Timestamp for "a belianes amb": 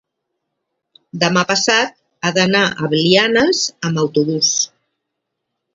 2.87-4.05